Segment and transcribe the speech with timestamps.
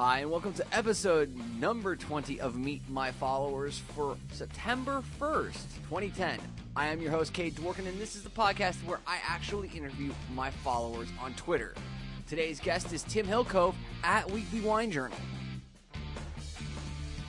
[0.00, 5.58] Hi, and welcome to episode number 20 of Meet My Followers for September 1st,
[5.90, 6.38] 2010.
[6.74, 10.14] I am your host, Kate Dworkin, and this is the podcast where I actually interview
[10.34, 11.74] my followers on Twitter.
[12.26, 15.18] Today's guest is Tim Hillcove at Weekly Wine Journal.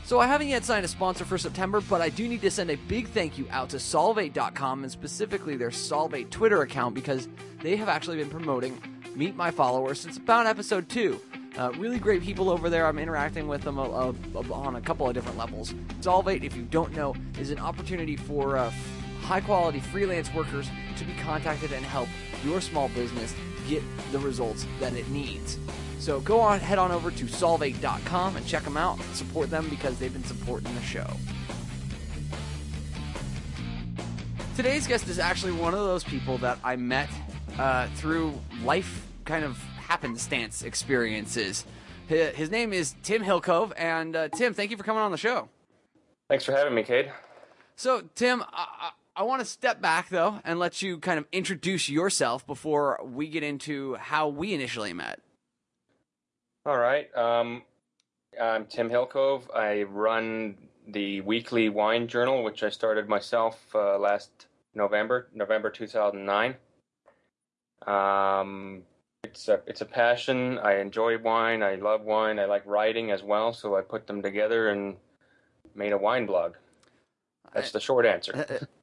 [0.05, 2.72] So I haven't yet signed a sponsor for September, but I do need to send
[2.72, 7.27] a big thank you out to Solvate.com and specifically their Solvate Twitter account because
[7.62, 8.81] they have actually been promoting
[9.13, 11.20] Meet My Followers since about episode 2.
[11.58, 12.86] Uh, really great people over there.
[12.86, 14.14] I'm interacting with them uh, uh,
[14.54, 15.74] on a couple of different levels.
[16.00, 18.72] Solvate, if you don't know, is an opportunity for uh,
[19.22, 22.08] high quality freelance workers to be contacted and help
[22.46, 23.36] your small business
[23.68, 25.58] get the results that it needs.
[26.00, 28.99] So go on, head on over to solvate.com and check them out.
[29.13, 31.08] Support them because they've been supporting the show.
[34.55, 37.10] Today's guest is actually one of those people that I met
[37.60, 41.66] uh, through life kind of happenstance experiences.
[42.07, 45.49] His name is Tim Hillcove, and uh, Tim, thank you for coming on the show.
[46.29, 47.12] Thanks for having me, Cade.
[47.76, 51.90] So, Tim, I, I want to step back though and let you kind of introduce
[51.90, 55.20] yourself before we get into how we initially met.
[56.65, 57.13] All right.
[57.13, 57.63] Um,
[58.41, 59.52] I'm Tim Hillcove.
[59.54, 60.55] I run
[60.87, 64.30] the weekly wine journal, which I started myself uh, last
[64.74, 66.56] November, November 2009.
[67.85, 68.84] Um,
[69.31, 70.57] it's a it's a passion.
[70.59, 71.63] I enjoy wine.
[71.63, 72.38] I love wine.
[72.38, 73.53] I like writing as well.
[73.53, 74.97] So I put them together and
[75.74, 76.56] made a wine blog.
[77.53, 78.34] That's the short answer.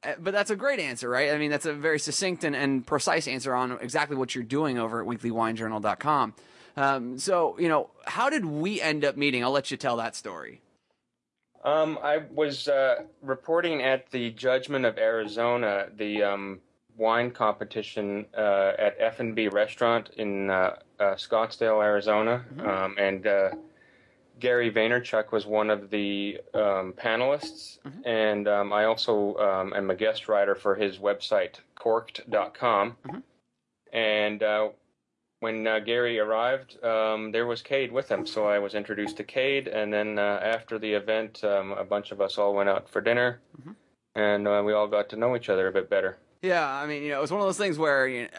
[0.03, 1.31] Uh, uh, but that's a great answer, right?
[1.31, 4.77] I mean, that's a very succinct and, and precise answer on exactly what you're doing
[4.77, 6.33] over at weeklywinejournal.com.
[6.77, 9.43] Um, so, you know, how did we end up meeting?
[9.43, 10.61] I'll let you tell that story.
[11.63, 16.59] Um, I was uh, reporting at the Judgment of Arizona, the um,
[16.99, 22.69] wine competition uh, at F and B Restaurant in uh, uh, Scottsdale, Arizona, mm-hmm.
[22.69, 23.49] um, and uh,
[24.39, 28.05] Gary Vaynerchuk was one of the um, panelists, mm-hmm.
[28.05, 32.97] and um, I also um, am a guest writer for his website, corked.com.
[33.07, 33.19] Mm-hmm.
[33.91, 34.69] And uh,
[35.39, 39.23] when uh, Gary arrived, um, there was Cade with him, so I was introduced to
[39.23, 42.89] Cade, and then uh, after the event, um, a bunch of us all went out
[42.89, 43.71] for dinner, mm-hmm.
[44.15, 46.17] and uh, we all got to know each other a bit better.
[46.41, 48.29] Yeah, I mean, you know, it was one of those things where you know,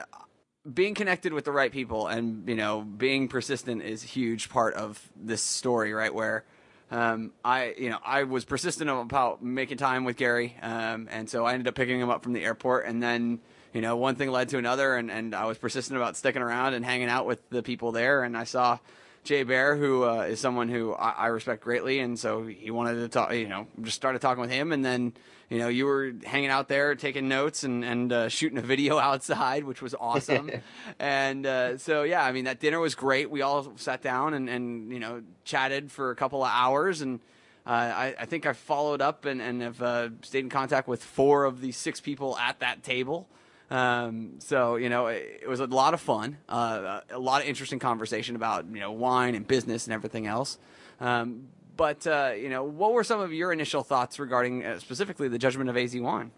[0.72, 4.74] being connected with the right people and you know being persistent is a huge part
[4.74, 6.14] of this story right?
[6.14, 6.44] Where
[6.90, 11.44] um, I you know I was persistent about making time with Gary um, and so
[11.44, 13.40] I ended up picking him up from the airport and then
[13.72, 16.74] you know one thing led to another and, and I was persistent about sticking around
[16.74, 18.78] and hanging out with the people there and I saw
[19.24, 22.94] Jay Baer who uh, is someone who I, I respect greatly and so he wanted
[22.96, 25.12] to talk you know just started talking with him and then
[25.50, 28.98] you know, you were hanging out there taking notes and and uh, shooting a video
[29.00, 30.50] outside, which was awesome.
[30.98, 33.30] and uh, so yeah, I mean that dinner was great.
[33.30, 37.20] We all sat down and and you know chatted for a couple of hours and.
[37.66, 41.04] Uh, I, I, think I followed up and, and have uh, stayed in contact with
[41.04, 43.28] four of the six people at that table.
[43.70, 47.48] Um, so you know, it, it, was a lot of fun, uh, a lot of
[47.48, 50.58] interesting conversation about you know wine and business and everything else.
[51.00, 55.28] Um, but uh, you know, what were some of your initial thoughts regarding uh, specifically
[55.28, 56.30] the Judgment of AZ1?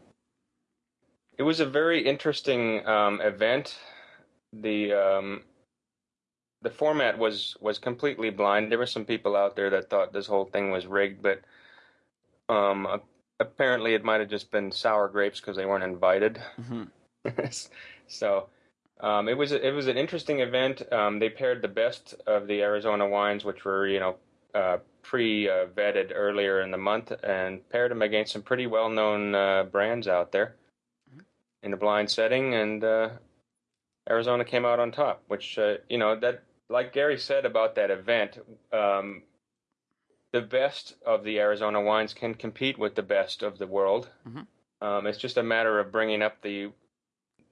[1.38, 3.78] It was a very interesting um, event.
[4.53, 5.42] The um,
[6.60, 8.71] the format was was completely blind.
[8.71, 11.41] There were some people out there that thought this whole thing was rigged, but
[12.48, 13.00] um,
[13.41, 16.41] apparently it might have just been sour grapes because they weren't invited.
[16.60, 16.84] Mm-hmm.
[18.06, 18.49] so
[19.00, 20.83] um, it was a, it was an interesting event.
[20.93, 24.16] Um, they paired the best of the Arizona wines, which were you know
[24.55, 30.06] uh, pre-vetted earlier in the month and paired them against some pretty well-known uh, brands
[30.06, 30.55] out there
[31.10, 31.21] mm-hmm.
[31.62, 33.09] in a blind setting, and uh,
[34.09, 35.22] Arizona came out on top.
[35.27, 38.39] Which uh, you know that, like Gary said about that event,
[38.72, 39.22] um,
[40.33, 44.09] the best of the Arizona wines can compete with the best of the world.
[44.28, 44.87] Mm-hmm.
[44.87, 46.71] Um, it's just a matter of bringing up the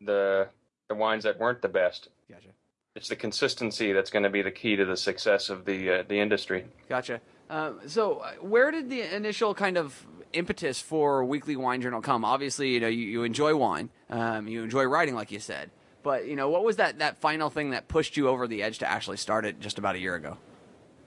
[0.01, 0.49] the
[0.89, 2.09] the wines that weren't the best.
[2.29, 2.49] Gotcha.
[2.97, 6.03] It's the consistency that's going to be the key to the success of the uh,
[6.09, 6.67] the industry.
[6.89, 7.21] Gotcha.
[7.49, 12.25] Um, so, uh, where did the initial kind of impetus for Weekly Wine Journal come?
[12.25, 15.71] Obviously, you know, you, you enjoy wine, um, you enjoy writing, like you said.
[16.03, 18.79] But you know, what was that that final thing that pushed you over the edge
[18.79, 20.39] to actually start it just about a year ago?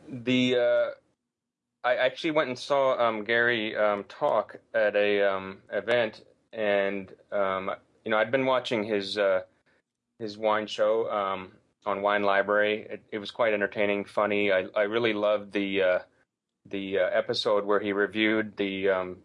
[0.09, 0.89] The uh,
[1.83, 7.71] I actually went and saw um, Gary um, talk at a um, event, and um,
[8.05, 9.41] you know, I'd been watching his uh,
[10.19, 11.07] his wine show
[11.85, 12.87] on Wine Library.
[12.89, 14.51] It, it, was quite entertaining, funny.
[14.51, 15.99] I I really loved the uh,
[16.69, 19.17] the uh, episode where he reviewed the um,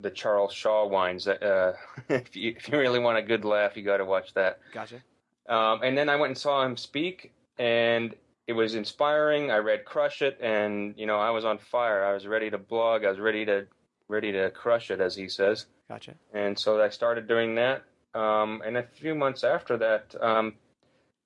[0.00, 1.26] the Charles Shaw wines.
[1.26, 1.74] Uh,
[2.08, 4.60] if, you, if you really want a good laugh, you got to watch that.
[4.72, 5.02] Gotcha.
[5.48, 8.14] Um, and then I went and saw him speak, and
[8.46, 9.50] it was inspiring.
[9.50, 12.04] I read Crush It, and you know I was on fire.
[12.04, 13.04] I was ready to blog.
[13.04, 13.66] I was ready to
[14.08, 15.66] ready to crush it, as he says.
[15.88, 16.14] Gotcha.
[16.32, 17.84] And so I started doing that.
[18.16, 20.54] Um, and a few months after that, um,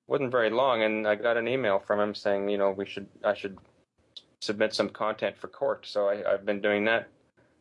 [0.08, 3.06] wasn't very long, and I got an email from him saying, you know, we should
[3.24, 3.58] I should
[4.40, 5.86] submit some content for Corked.
[5.86, 7.08] So I, I've been doing that,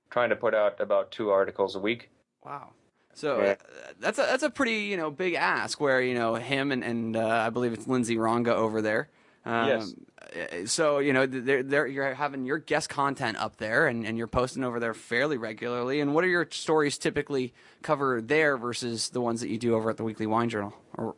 [0.09, 2.09] trying to put out about two articles a week.
[2.43, 2.69] Wow.
[3.13, 3.51] So Yeah.
[3.51, 5.79] uh, that's a that's a pretty you know big ask.
[5.79, 9.09] Where you know him and and uh, I believe it's Lindsay Ronga over there.
[9.45, 9.93] Um, Yes.
[10.35, 14.17] Uh, So you know they're, they're, you're having your guest content up there, and, and
[14.17, 15.99] you're posting over there fairly regularly.
[15.99, 19.89] And what are your stories typically cover there versus the ones that you do over
[19.89, 20.73] at the Weekly Wine Journal?
[20.97, 21.15] Or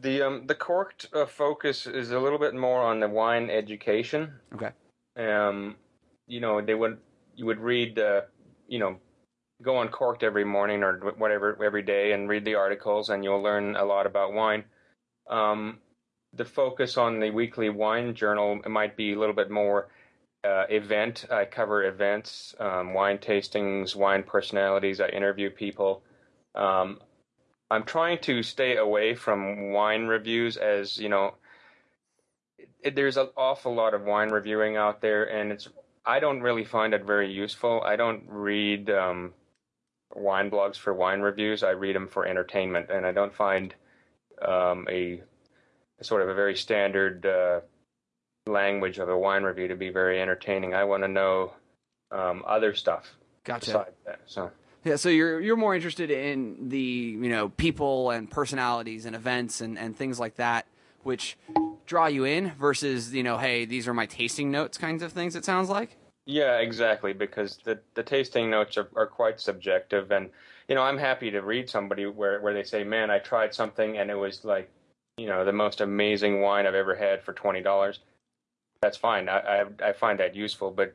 [0.00, 4.32] The um, the Corked uh, focus is a little bit more on the wine education.
[4.54, 4.70] okay,
[5.16, 5.76] um,
[6.26, 6.98] you know, they would
[7.36, 8.22] you would read, uh,
[8.68, 8.96] you know,
[9.62, 13.42] go on Corked every morning or whatever every day and read the articles, and you'll
[13.42, 14.64] learn a lot about wine.
[15.28, 15.78] Um,
[16.36, 19.88] the focus on the weekly wine journal might be a little bit more
[20.44, 21.26] uh, event.
[21.30, 25.00] I cover events, um, wine tastings, wine personalities.
[25.00, 26.02] I interview people.
[26.54, 27.00] Um,
[27.70, 31.34] I'm trying to stay away from wine reviews as you know
[32.84, 35.68] it, there's an awful lot of wine reviewing out there, and it's
[36.06, 37.82] I don't really find it very useful.
[37.84, 39.32] I don't read um,
[40.14, 41.62] wine blogs for wine reviews.
[41.62, 43.74] I read them for entertainment, and I don't find
[44.46, 45.22] um, a, a
[46.02, 47.60] sort of a very standard uh,
[48.46, 50.74] language of a wine review to be very entertaining.
[50.74, 51.52] I want to know
[52.10, 53.14] um, other stuff
[53.44, 53.66] gotcha.
[53.66, 54.20] besides that.
[54.26, 54.50] So.
[54.84, 59.62] Yeah, so you're you're more interested in the you know people and personalities and events
[59.62, 60.66] and, and things like that,
[61.02, 61.38] which
[61.86, 65.36] draw you in versus you know hey these are my tasting notes kinds of things.
[65.36, 65.96] It sounds like.
[66.26, 67.14] Yeah, exactly.
[67.14, 70.28] Because the the tasting notes are, are quite subjective, and
[70.68, 73.96] you know I'm happy to read somebody where where they say, "Man, I tried something
[73.96, 74.70] and it was like,
[75.16, 78.00] you know, the most amazing wine I've ever had for twenty dollars."
[78.82, 79.28] That's fine.
[79.28, 80.94] I, I I find that useful, but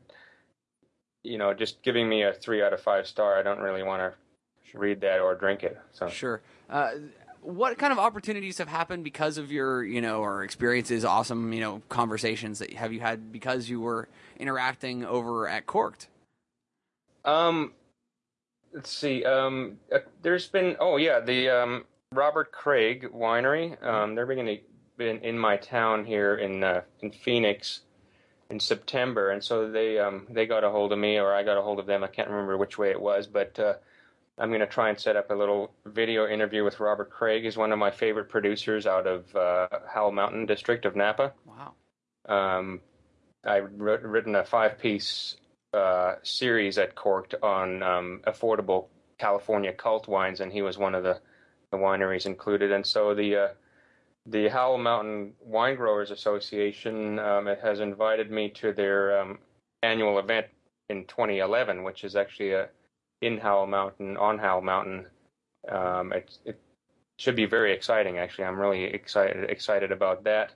[1.24, 4.14] you know, just giving me a three out of five star, I don't really want
[4.72, 5.78] to read that or drink it.
[5.92, 6.42] So Sure.
[6.70, 6.92] Uh,
[7.42, 11.62] what kind of opportunities have happened because of your you know or experiences, awesome you
[11.62, 14.08] know conversations that have you had because you were
[14.38, 16.08] interacting over at Corked?
[17.26, 17.74] Um,
[18.74, 19.24] let's see.
[19.24, 23.82] Um, uh, there's been oh yeah, the um Robert Craig Winery.
[23.86, 24.64] Um, they're beginning to
[24.98, 27.82] been in my town here in uh, in Phoenix
[28.50, 31.58] in September, and so they um they got a hold of me or I got
[31.58, 32.04] a hold of them.
[32.04, 33.76] I can't remember which way it was, but uh,
[34.38, 37.44] I'm going to try and set up a little video interview with Robert Craig.
[37.44, 41.34] He's one of my favorite producers out of uh, Howell Mountain District of Napa.
[41.46, 41.74] Wow.
[42.28, 42.82] Um,
[43.46, 45.36] I've writ- written a five-piece
[45.74, 51.04] uh, series at Corked on um, affordable California cult wines, and he was one of
[51.04, 51.20] the,
[51.72, 52.72] the wineries included.
[52.72, 53.48] And so the uh,
[54.26, 59.40] the Howell Mountain Wine Growers Association um, has invited me to their um,
[59.82, 60.48] annual event
[60.90, 62.70] in 2011, which is actually a
[63.22, 65.06] in Howell Mountain on Howell Mountain.
[65.70, 66.60] Um, it, it
[67.18, 68.18] should be very exciting.
[68.18, 70.54] Actually, I'm really excited excited about that.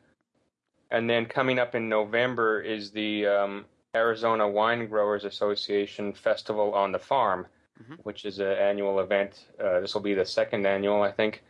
[0.91, 6.91] And then coming up in November is the um, Arizona Wine Growers Association Festival on
[6.91, 7.47] the Farm,
[7.81, 7.99] Mhm.
[8.03, 9.47] which is an annual event.
[9.59, 11.43] Uh, this will be the second annual, I think,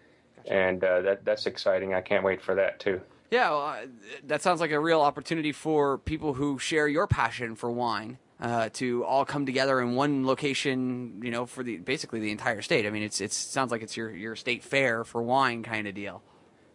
[0.47, 1.93] and uh, that that's exciting.
[1.93, 3.01] I can't wait for that too.
[3.29, 3.85] Yeah, well, uh,
[4.25, 8.69] that sounds like a real opportunity for people who share your passion for wine uh,
[8.73, 11.19] to all come together in one location.
[11.23, 12.85] You know, for the basically the entire state.
[12.85, 15.95] I mean, it's it sounds like it's your your state fair for wine kind of
[15.95, 16.21] deal.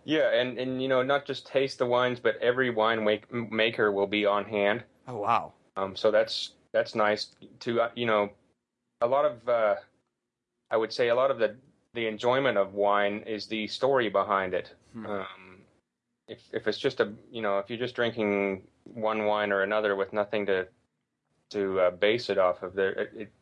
[0.04, 3.92] Yeah, and and you know not just taste the wines, but every wine make, maker
[3.92, 4.82] will be on hand.
[5.06, 5.52] Oh wow.
[5.76, 7.28] Um, so that's that's nice
[7.60, 8.30] to uh, you know,
[9.00, 9.76] a lot of uh,
[10.70, 11.56] I would say a lot of the
[11.94, 14.74] the enjoyment of wine is the story behind it.
[14.92, 15.06] Hmm.
[15.06, 15.58] Um,
[16.26, 19.96] if if it's just a you know if you're just drinking one wine or another
[19.96, 20.68] with nothing to
[21.50, 23.32] to uh, base it off of, there it, it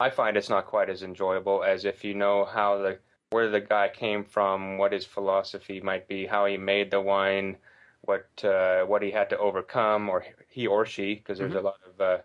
[0.00, 2.98] I find it's not quite as enjoyable as if you know how the
[3.30, 7.58] where the guy came from, what his philosophy might be, how he made the wine,
[8.02, 11.56] what uh, what he had to overcome, or he or she, because there's Mhm.
[11.56, 12.18] a lot of uh,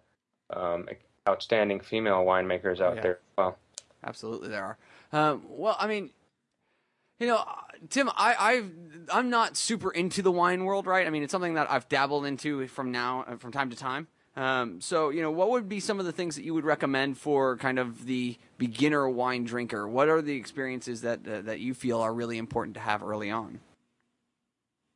[0.58, 0.88] um,
[1.28, 3.02] outstanding female winemakers out Yeah.
[3.02, 3.20] there.
[3.38, 3.58] Well,
[4.04, 4.78] Absolutely, there are.
[5.14, 6.10] Um, well, I mean,
[7.20, 7.42] you know,
[7.90, 8.72] Tim, I, I've
[9.10, 11.08] I'm not super into the wine world, right?
[11.08, 14.08] I mean, it's something that I've dabbled into from now uh, from time to time.
[14.36, 17.18] Um, so, you know, what would be some of the things that you would recommend
[17.18, 19.88] for kind of the beginner wine drinker?
[19.88, 23.32] What are the experiences that uh, that you feel are really important to have early
[23.32, 23.62] on?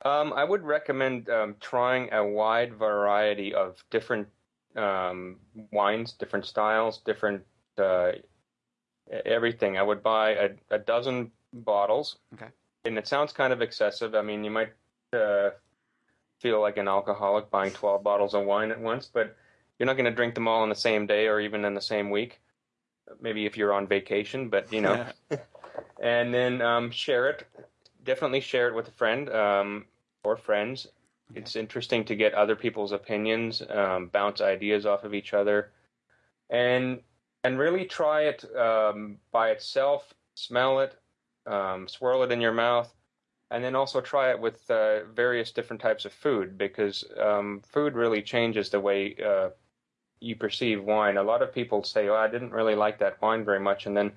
[0.04, 4.28] um, I would recommend um, trying a wide variety of different
[4.78, 5.38] um,
[5.72, 7.44] wines, different styles, different
[7.78, 8.12] uh,
[9.26, 9.78] everything.
[9.78, 12.18] I would buy a, a dozen bottles.
[12.34, 12.48] Okay.
[12.86, 14.16] And it sounds kind of excessive.
[14.16, 14.70] I mean, you might
[15.14, 15.50] uh,
[16.40, 19.36] feel like an alcoholic buying 12 bottles of wine at once, but
[19.78, 21.82] you're not going to drink them all in the same day or even in the
[21.82, 22.40] same week.
[23.22, 25.06] Maybe if you're on vacation, but you know.
[26.02, 27.46] and then um, share it.
[28.04, 29.86] Definitely share it with a friend um,
[30.24, 30.88] or friends.
[31.36, 35.72] It's interesting to get other people's opinions, um, bounce ideas off of each other,
[36.50, 37.02] and
[37.44, 40.14] and really try it um, by itself.
[40.36, 40.96] Smell it,
[41.46, 42.94] um, swirl it in your mouth,
[43.52, 47.96] and then also try it with uh, various different types of food because um, food
[47.96, 49.50] really changes the way uh,
[50.20, 51.18] you perceive wine.
[51.18, 53.96] A lot of people say, "Oh, I didn't really like that wine very much," and
[53.96, 54.12] then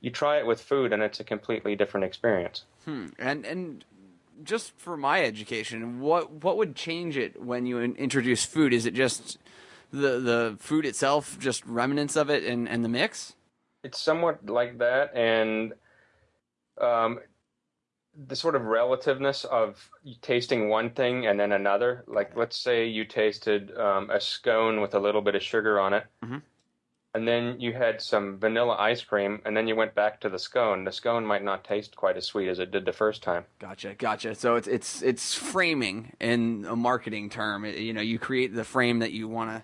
[0.00, 2.64] you try it with food, and it's a completely different experience.
[2.84, 3.06] Hmm.
[3.18, 3.84] And and
[4.42, 8.72] just for my education, what what would change it when you introduce food?
[8.72, 9.38] Is it just
[9.90, 13.34] the the food itself, just remnants of it, and and the mix?
[13.82, 15.74] It's somewhat like that, and
[16.80, 17.20] um,
[18.28, 19.90] the sort of relativeness of
[20.22, 22.04] tasting one thing and then another.
[22.06, 25.94] Like, let's say you tasted um, a scone with a little bit of sugar on
[25.94, 26.38] it, mm-hmm.
[27.14, 30.38] And then you had some vanilla ice cream, and then you went back to the
[30.38, 30.84] scone.
[30.84, 33.44] The scone might not taste quite as sweet as it did the first time.
[33.60, 34.34] Gotcha, gotcha.
[34.34, 37.64] So it's it's it's framing in a marketing term.
[37.64, 39.62] It, you know, you create the frame that you want to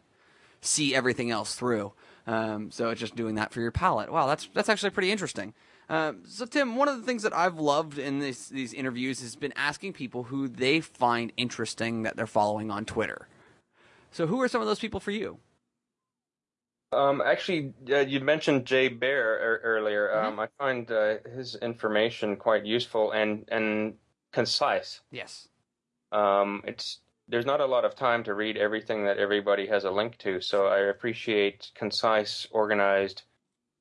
[0.60, 1.92] see everything else through.
[2.26, 4.12] Um, so it's just doing that for your palate.
[4.12, 5.52] Wow, that's that's actually pretty interesting.
[5.88, 9.34] Um, so, Tim, one of the things that I've loved in this, these interviews has
[9.34, 13.26] been asking people who they find interesting that they're following on Twitter.
[14.12, 15.40] So, who are some of those people for you?
[16.92, 20.08] Um, actually, uh, you mentioned Jay Baer er- earlier.
[20.08, 20.26] Mm-hmm.
[20.26, 23.94] Um, I find uh, his information quite useful and and
[24.32, 25.00] concise.
[25.10, 25.48] Yes.
[26.10, 29.90] Um, it's there's not a lot of time to read everything that everybody has a
[29.90, 33.22] link to, so I appreciate concise, organized,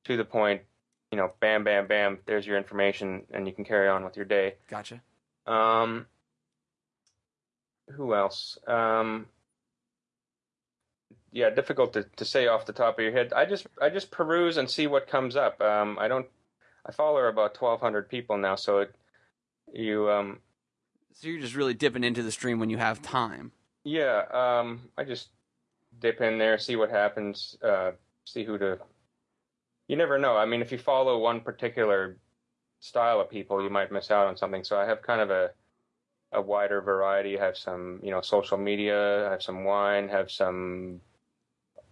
[0.04, 0.62] to the point
[1.10, 4.24] you know, bam, bam, bam, there's your information, and you can carry on with your
[4.24, 4.54] day.
[4.68, 5.02] Gotcha.
[5.46, 6.06] Um,
[7.90, 8.58] who else?
[8.66, 9.26] Um,
[11.32, 13.32] yeah, difficult to, to say off the top of your head.
[13.32, 15.60] I just I just peruse and see what comes up.
[15.60, 16.26] Um, I don't.
[16.86, 18.94] I follow about twelve hundred people now, so it,
[19.72, 20.40] you um.
[21.12, 23.52] So you're just really dipping into the stream when you have time.
[23.84, 25.28] Yeah, um, I just
[26.00, 27.92] dip in there, see what happens, uh,
[28.24, 28.78] see who to
[29.88, 30.36] you never know.
[30.36, 32.16] I mean, if you follow one particular
[32.78, 34.64] style of people, you might miss out on something.
[34.64, 35.50] So I have kind of a
[36.32, 37.38] a wider variety.
[37.38, 39.28] I have some, you know, social media.
[39.28, 40.08] I have some wine.
[40.08, 41.00] Have some,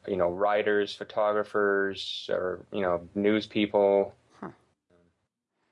[0.08, 4.14] you know, writers, photographers, or you know, news people.
[4.40, 4.50] Huh.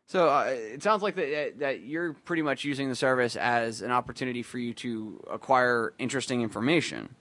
[0.06, 3.90] So uh, it sounds like that that you're pretty much using the service as an
[3.90, 7.14] opportunity for you to acquire interesting information.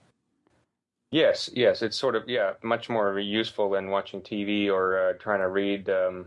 [1.12, 5.40] Yes, yes, it's sort of yeah, much more useful than watching TV or uh, trying
[5.40, 6.26] to read, um,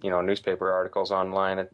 [0.00, 1.58] you know, newspaper articles online.
[1.58, 1.72] It,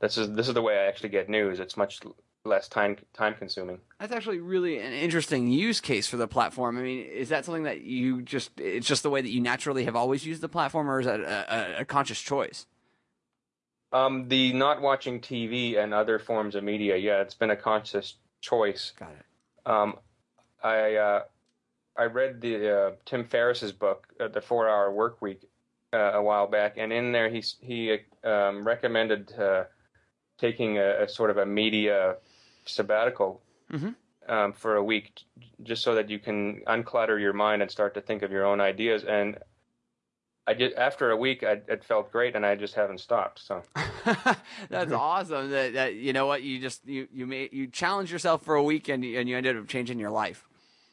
[0.00, 1.60] this is this is the way I actually get news.
[1.60, 2.00] It's much
[2.48, 3.78] less time time consuming.
[4.00, 6.78] That's actually really an interesting use case for the platform.
[6.78, 9.84] I mean, is that something that you just it's just the way that you naturally
[9.84, 12.66] have always used the platform, or is that a, a, a conscious choice?
[13.92, 18.16] Um, the not watching TV and other forms of media, yeah, it's been a conscious
[18.40, 18.92] choice.
[18.98, 19.70] Got it.
[19.70, 19.96] Um,
[20.62, 21.22] I uh,
[21.96, 25.48] I read the uh, Tim Ferriss's book, uh, The Four Hour Work Week,
[25.92, 29.64] uh, a while back, and in there he he um, recommended uh,
[30.38, 32.16] taking a, a, sort of a media
[32.68, 33.40] sabbatical
[33.72, 33.90] mm-hmm.
[34.32, 35.22] um, for a week,
[35.62, 38.60] just so that you can unclutter your mind and start to think of your own
[38.60, 39.04] ideas.
[39.04, 39.38] And
[40.46, 43.40] I did after a week, I, it felt great, and I just haven't stopped.
[43.40, 43.62] So
[44.70, 45.50] that's awesome.
[45.50, 48.62] That, that you know what you just you you made you challenge yourself for a
[48.62, 50.47] week, and and you ended up changing your life.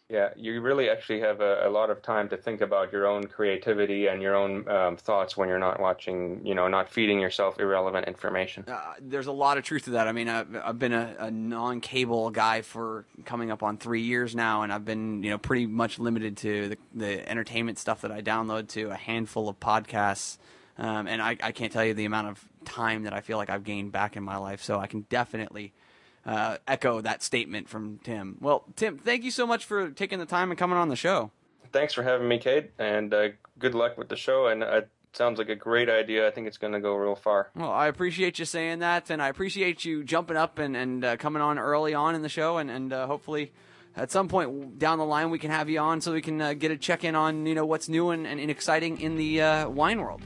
[0.08, 3.24] Yeah, you really actually have a, a, lot of time to think about your own
[3.24, 7.60] creativity and your own um, thoughts when you're not watching, you know, not feeding yourself
[7.60, 8.66] irrelevant information.
[8.68, 10.08] Uh, there's a lot of truth to that.
[10.08, 14.36] I mean, I've, I've been a, a, non-cable guy for coming up on three years
[14.36, 18.12] now, and I've been, you know, pretty much limited to the, the entertainment stuff that
[18.12, 20.38] I download to a handful of podcasts.
[20.78, 23.50] Um, and I, I can't tell you the amount of time that I feel like
[23.50, 24.62] I've gained back in my life.
[24.62, 25.74] So I can definitely–
[26.26, 28.38] uh, echo that statement from Tim.
[28.42, 31.32] Well, Tim, thank you so much for taking the time and coming on the show.
[31.72, 33.30] Thanks for having me, Kate, and uh,
[33.60, 34.48] good luck with the show.
[34.48, 36.28] And uh, it sounds like a great idea.
[36.28, 37.50] I think it's going to go real far.
[37.56, 41.18] Well, I appreciate you saying that, and I appreciate you jumping up and, and uh,
[41.18, 43.52] coming on early on in the show, and, and uh, hopefully
[43.98, 46.54] at some point down the line we can have you on so we can uh,
[46.54, 49.70] get a check in on you know what's new and, and exciting in the uh,
[49.70, 50.22] wine world.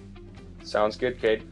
[0.63, 1.43] Sounds good, Kate.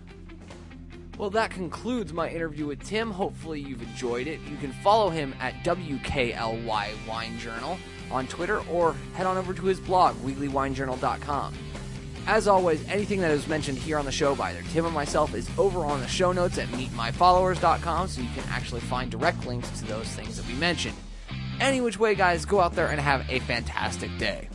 [1.18, 3.10] Well, that concludes my interview with Tim.
[3.10, 4.40] Hopefully, you've enjoyed it.
[4.42, 7.80] You can follow him at WKLY Wine Journal
[8.12, 11.56] on Twitter or head on over to his blog, weeklywinejournal.com.
[12.28, 15.34] As always, anything that is mentioned here on the show by either Tim or myself
[15.34, 19.70] is over on the show notes at meetmyfollowers.com, so you can actually find direct links
[19.80, 20.98] to those things that we mentioned.
[21.60, 24.50] Any which way, guys, go out there and have a fantastic day.